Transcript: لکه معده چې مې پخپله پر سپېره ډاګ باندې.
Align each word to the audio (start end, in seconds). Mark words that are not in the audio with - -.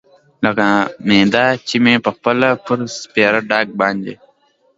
لکه 0.43 0.67
معده 1.07 1.45
چې 1.67 1.75
مې 1.83 1.95
پخپله 2.05 2.49
پر 2.65 2.79
سپېره 3.01 3.39
ډاګ 3.49 3.67
باندې. 3.79 4.13